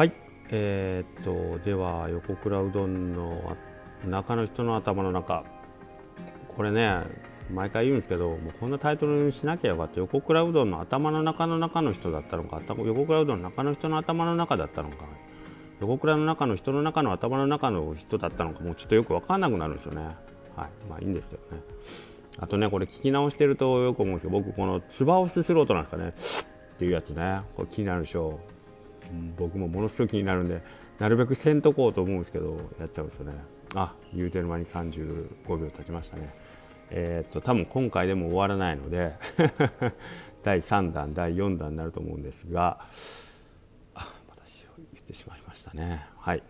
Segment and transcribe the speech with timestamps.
[0.00, 0.12] はい。
[0.48, 3.54] えー、っとでは横倉うどんの
[4.06, 5.44] 中の人の頭の中。
[6.48, 7.02] これね
[7.52, 10.00] 毎回言うんですけどもうこんなタイトルにしなきゃよかった。
[10.00, 12.62] 横倉うどんの頭の中の中の人だったのか。
[12.66, 15.04] 横倉うどんの中の人の頭の中だったのか。
[15.80, 18.60] 横倉の中の人の中の頭の中の人だったのか。
[18.64, 20.00] もうちょっとよく分かんなくなるんですよね。
[20.56, 20.68] はい。
[20.88, 21.58] まあいいんですよね。
[22.38, 26.14] あとねこれ聞き直してるとよく思うんですけど僕このツバオススロートなんですかね。
[26.74, 27.42] っていうやつね。
[27.54, 28.40] これ気になるでしょ。
[28.40, 28.59] う、
[29.36, 30.62] 僕もものすごい気になるんで
[30.98, 33.34] なるべくせんとこうと思うんですけどやっちゃうんですよね。
[33.74, 36.34] あ言うてる間に35秒経ちましたね。
[36.90, 39.14] えー、っと多分今回でも終わらないので
[40.42, 42.80] 第3弾第4弾になると思うんですが
[43.94, 46.06] あ私を言ってしまいましたね。
[46.16, 46.42] はい。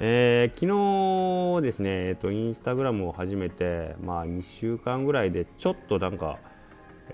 [0.00, 6.38] えー、昨日ですね、えっと、インスタグラムを始めて、まあ、2週間ぐらいでちょっとなんか、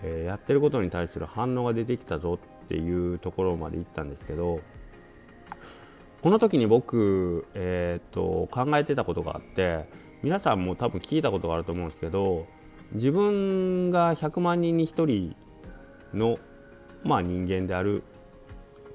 [0.02, 4.60] えー、やってることに対する反応が出てきたぞっていうところまで行ったんですけど
[6.22, 9.86] この時に僕、えーと、考えてたことがあって
[10.22, 12.46] 皆さんも多分聞いたことがあると思うんですけど
[12.92, 15.36] 自分が100万人に1人
[16.12, 16.38] の、
[17.04, 18.02] まあ、人間である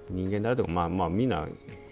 [0.09, 1.47] 人間であるとか、まあ、まあみんな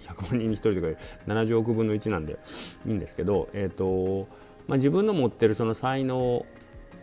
[0.06, 2.38] 100万人に1人とか70億分の1なんで
[2.86, 4.28] いいんですけど、えーと
[4.68, 6.46] まあ、自分の持ってるその才能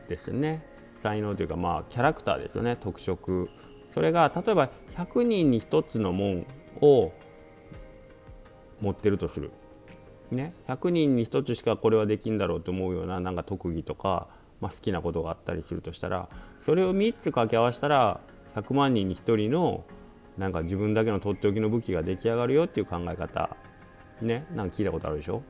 [0.08, 0.64] ですね。
[1.02, 2.76] 才能というかまあキャラクターですよね。
[2.76, 3.48] 特色。
[3.92, 6.46] それが例えば100人に1つのもん
[6.80, 7.12] を
[8.80, 9.50] 持ってるとする、
[10.30, 14.28] ね、100人に1つしかこれはできんだろうと思うようななんか特技とか、
[14.60, 16.28] まあ、好きなことがあったりするとしたら
[16.64, 18.20] それを3つ掛け合わせたら
[18.54, 19.84] 100万人に1人の
[20.38, 23.56] なんか自分だけのとっておきの武器が出来上がるよっていう考え方。
[24.22, 24.46] ね。
[24.54, 25.42] なんか聞いたことあるでしょ？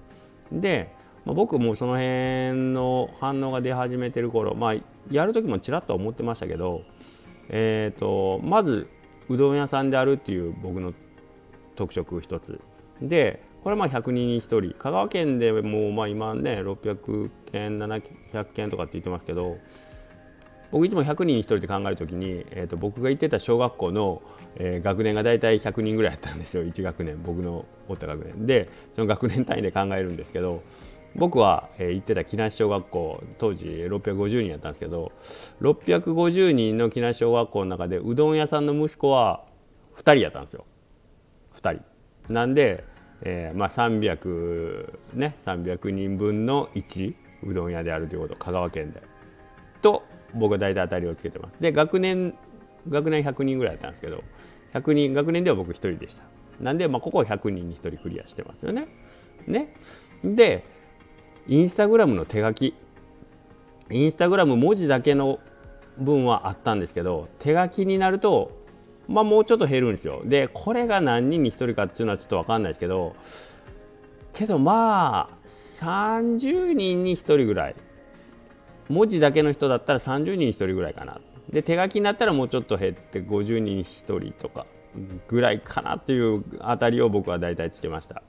[0.50, 0.92] で、
[1.25, 4.75] まあ、僕もその辺の反応が出始めてる頃まあ
[5.11, 6.83] やる時もちらっと思ってましたけど
[7.50, 8.89] えーと、まず
[9.28, 10.92] うどん屋さんであるっていう僕の
[11.75, 12.61] 特色一つ。
[13.03, 14.75] でこれまあ100人に1人。
[14.78, 19.59] 香川県でもまあ今ね600件700件とかって言ってますけど
[20.71, 24.22] 僕いつも100人に1人って考える時に、えー、と僕が行ってた小学校の、
[24.56, 26.62] えー、学年が大体100人ぐらいやったんですよ。
[26.62, 27.21] 1学年。
[27.22, 28.47] 僕のおった学年。
[28.47, 30.62] でその学年単位で考えるんですけど
[31.16, 35.10] 僕は、えー、行ってた木梨小学校当時650人やったんですけど
[35.60, 39.44] 650人の木梨小学校の中でうどん屋さんの息子は
[39.97, 40.65] 2人やったんですよ。
[41.56, 41.90] 2人。
[42.30, 42.84] なんで、
[43.22, 49.02] えー、まあ300ね300人分の1うどん屋であるということ香川県で。
[49.82, 50.04] と
[50.34, 51.60] 僕は大体当たりをつけてます。
[51.60, 52.34] で学年
[52.88, 54.22] 学年100人ぐらいやったんですけど
[54.72, 56.22] 100人学年では僕1人でした。
[56.60, 58.86] なんで、まあ、ここは100人に1人クリアしてますよね。
[59.47, 59.74] ね。
[60.22, 60.64] で
[61.48, 62.74] インスタグラムの手書き。
[63.91, 65.41] インスタグラム文字だけの
[65.98, 68.59] 分はあったんですけど手書きになると
[69.10, 70.22] まあもうちょっと減るんですよ。
[70.25, 73.16] でこれが何人に1人かっていうのはちょっと分かんないですけど
[74.32, 75.48] けどまあ
[75.81, 77.76] 30人に1人ぐらい。
[78.88, 81.21] 文字だけの人だったら30人に1人ぐらいかな。
[81.48, 84.66] で手書きになったらもうちょっと減って50人に1人とか
[85.28, 88.22] ぐらいかなっていうあたりを僕は大体つけました。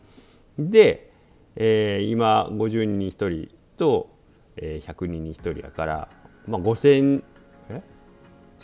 [0.59, 1.11] で
[1.55, 4.09] えー、今50人に1人と、
[4.55, 6.09] えー、100人に1人やから、
[6.47, 7.23] まあ、5000
[7.69, 7.81] え？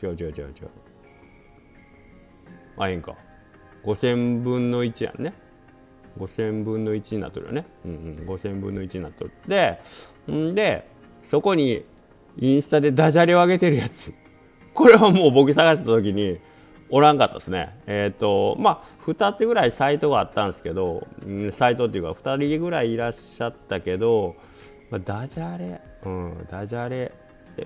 [0.01, 0.53] 違う違う違う違う。
[2.77, 3.15] あえんか。
[3.83, 5.33] 5000分の1やんね。
[6.17, 9.79] 5000分の1になっとるよね、うんうん、5000分の1になっとるで
[10.31, 10.87] んで
[11.23, 11.85] そこに
[12.37, 14.13] インスタでダジャレを上げてるやつ。
[14.73, 16.39] これはもう僕探した時に
[16.89, 17.75] おらんかったですね。
[17.87, 21.07] えっ、ー、とまあ2つぐらいサイトがあったんですけど、
[21.51, 24.35] サイトっていうか2人ぐらいいらっしゃったけど、
[24.91, 27.11] まあ、ダジャレ、うん、ダジャレ。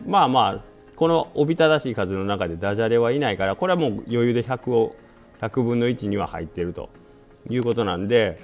[0.05, 0.63] まあまあ
[0.95, 4.95] このおびただしい数の中でダジャレはいないからこれはもう余裕で100を
[5.41, 6.89] 100分の1には入っていると
[7.49, 8.39] いうことなんで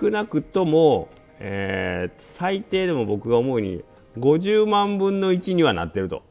[0.00, 1.08] 少なくとも、
[1.38, 3.84] えー、最低でも僕が思うに
[4.18, 6.22] 50万分の1にはなってると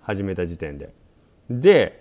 [0.00, 0.92] 始めた時点で。
[1.48, 2.00] で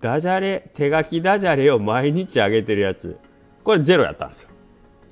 [0.00, 3.18] ダジャレ手書きダジャレを毎日上げてるやつ。
[3.64, 4.48] これゼロやったんですよ。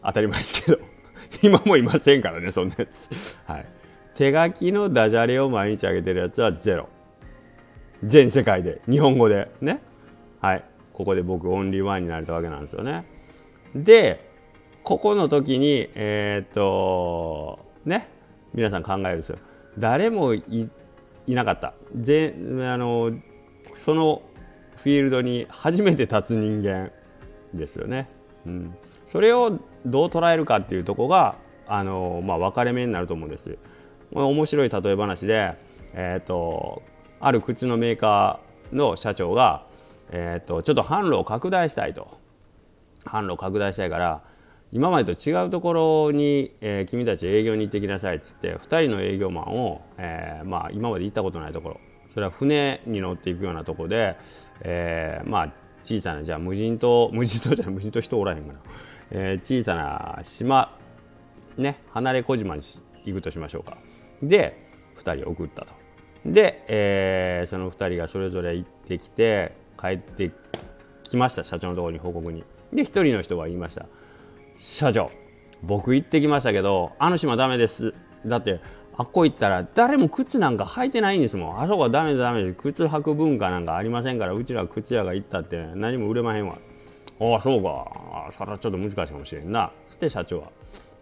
[0.03, 0.79] 当たり前ですけど。
[1.43, 3.37] 今もいませんからねそんなやつ。
[3.47, 3.67] はい。
[4.15, 6.89] 手書きのダジャレを毎日上げてるやつはゼロ。
[8.03, 8.81] 全世界で。
[8.89, 9.51] 日本語で。
[9.61, 9.83] ね。
[10.41, 10.65] はい。
[10.99, 13.07] ここで僕オンリーワンになれたわけなんですよね
[13.75, 14.29] で
[14.83, 18.09] ここの時にえー、っとね
[18.53, 19.39] 皆さん考えるんですよ
[19.79, 20.43] 誰もい
[21.29, 23.13] なかったぜあの
[23.75, 24.23] その
[24.77, 26.91] フィールドに初めて立つ人間
[27.53, 28.09] ですよね。
[28.47, 28.75] うん、
[29.07, 31.37] それをどう捉えるかっていうとこが
[31.67, 33.59] あの、まあ、分かれ目になると思うんです。
[34.13, 35.55] 面白い例え話で、
[35.93, 36.83] えーと、
[37.21, 39.67] ある靴のメーカーの社長が、
[40.11, 42.19] えーと、ちょっと販路を拡大したいと。
[43.05, 44.23] 販路を拡大したいから
[44.73, 51.81] 今までと違うところに、えー、君たち営業に行ってきなさいっつって2人の営業マンを、えー、まあ、今まで行ったことないところ。
[52.13, 54.17] それは船に乗っていくようなところで、
[54.61, 55.53] えー、まあ、
[55.85, 58.61] 小さなじゃあ無人島 無人島じゃない無人島人おらへんかな、
[59.11, 60.77] え小さな島
[61.57, 62.63] ね離れ小島に
[63.05, 63.79] 行くとしましょうか。
[64.23, 64.69] で
[64.99, 65.73] 2人送ったと。
[66.27, 70.33] で、えその2人がそれぞれ行ってきて帰って
[71.05, 72.45] きました社長のところに報告に。
[72.73, 73.87] で1人の人は言いました。
[74.59, 75.11] 社長
[75.63, 77.95] 僕行ってきましたけどあの島ダメです。
[78.27, 78.61] だって
[78.97, 81.61] あっこ行ったら誰も靴なんか履いてないんですもん。
[81.61, 82.55] あそこはダメダメです。
[82.55, 86.59] 靴履く文化なんかありませんからうちら靴屋が行ったって何も売れまへんわ。
[87.21, 88.29] ああそうか。
[88.33, 89.71] それはちょっと難しいかもしれんな。
[89.87, 90.51] そして社長は。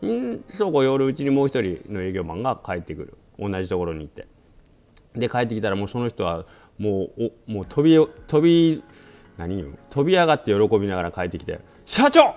[0.06, 3.17] んそうこ夜うちにもう一人の営業マンが帰ってくる。
[3.38, 4.26] 同じところに行って。
[5.16, 6.44] で帰ってきたらもうその人は
[6.78, 7.96] もうおもう飛び
[8.26, 8.84] 飛び
[9.36, 12.34] 何よ飛び上がって喜びながら帰ってきて「社長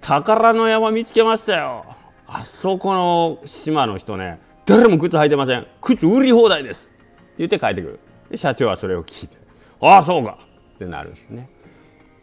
[0.00, 1.84] 宝の山見つけましたよ。
[2.26, 5.66] あそこの島の人ね誰も靴履いてません。
[5.80, 6.88] 靴売り放題です。
[6.88, 8.00] って言って帰ってくる。
[8.30, 9.36] で社長はそれを聞いて
[9.80, 10.38] ああそうか。
[10.74, 11.48] ってなるんですね。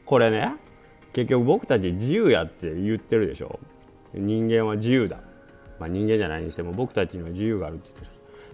[0.06, 0.54] これね
[1.14, 3.60] 結局僕たち自由やって言ってるでしょ。
[4.14, 5.18] 人間は自由だ、
[5.80, 8.09] まあ、人間じゃないにしても僕たちには自由があるって言ってる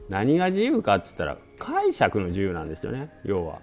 [0.10, 3.12] 何が自由かって言ったら解釈の自由なんですよね。
[3.24, 3.60] 要は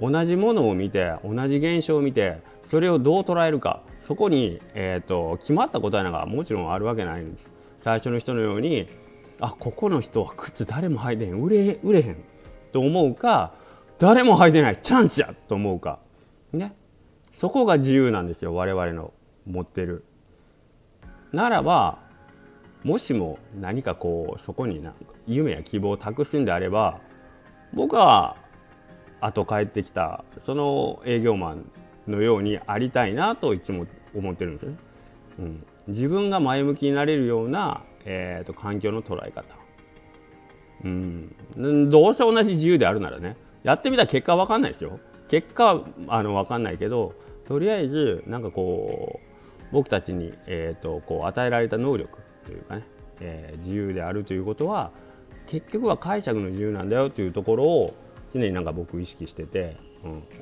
[0.00, 3.82] 同じものを見て同じ現象を見てそれをどう捉えるか。
[4.06, 7.48] そこに、えーと、決まった答えなんかもちろんあるわけないんです。
[7.82, 8.88] 最初の人のように
[9.40, 11.40] あここの人は靴誰も履いてへん。
[11.40, 12.16] 売れ売れへん。
[12.72, 13.52] と思うか
[13.98, 14.78] 誰も履いてない。
[14.80, 15.34] チャンスや。
[15.48, 16.00] と思うか。
[16.52, 16.74] ね。
[17.32, 18.54] そこが自由なんですよ。
[18.54, 19.12] 我々の
[19.46, 20.04] 持ってる。
[21.32, 21.98] ならば
[22.84, 27.00] もしも何かこうそこになんか夢や希望を託すんであれば
[27.72, 28.36] 僕は
[29.20, 31.70] 後帰ってきたその営業マン
[32.08, 34.78] のようにありたいなといつも思ってるんですよね。
[35.38, 39.44] うん、自分が前向きになれるような、えーと、環境の捉え方、
[40.84, 44.98] うん、どうせ同じ自由であるならねやってみたら結果は分かんないですよ。
[45.28, 47.14] 結果あの分かんないけど
[47.46, 52.18] とりあえずなんかこう僕たちに、えーと、こう与えられた能力。
[52.44, 52.82] というかね、
[53.20, 54.90] えー、自由であるということは
[55.46, 57.94] 結局は解釈の自由なんだよというところを
[58.32, 59.76] 常になんか僕意識してて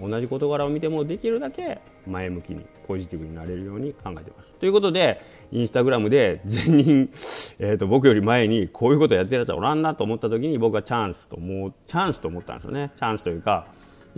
[0.00, 4.54] うん、同じ事柄を見てもできるだけ前向きにポジティブになれるように考えてます。
[4.58, 5.20] ということで
[5.52, 7.10] インスタグラムで全人、
[7.58, 13.66] えーと、僕より前にこういうことやってるやつはおらんなと思った時に僕はチャンスと思うチャンスと思ったんですよねチャンスというか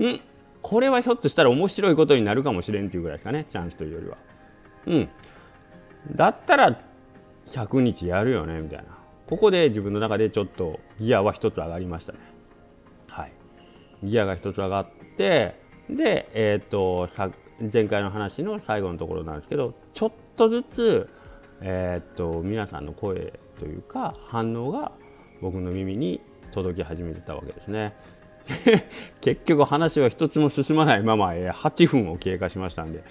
[0.01, 0.21] ん
[0.61, 4.17] これはひょっとしたら面白いことになるかもしれんというぐらいですかねチャンスというよりは。
[4.87, 5.09] うん、
[6.15, 6.81] だったら
[7.53, 8.85] 100日やるよねみたいな
[9.27, 12.19] ここで自分の中でちょっとギアは1つ上がりましたね。
[13.07, 13.33] はい、
[14.03, 17.09] ギアが1つ上がってで、えーと、
[17.73, 21.09] 前回の話の最後のところなんですけどちょっとずつ、
[21.61, 24.93] えーと、皆さんの声というか反応が
[25.41, 26.21] 僕の耳に
[26.53, 27.95] 届き始めてたわけですね。
[29.21, 33.05] 結局話は一つも進まないまま、え、8分を経過しましたんで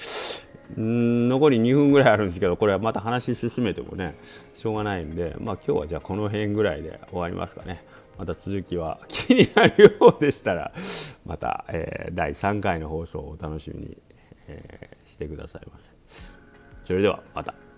[0.77, 4.15] 残り2分ぐらいあるんですけどこれはまた話し進めてもね
[4.53, 7.83] しょうがないんで、まあ、今日はじゃあこの辺ぐらいで終わりますかね。
[8.17, 10.71] また続きは気になるようでしたら
[11.25, 13.97] また、えー、第3回の放送をお楽しみに、
[14.47, 15.89] えー、してくださいませ。
[16.83, 17.70] それではまた。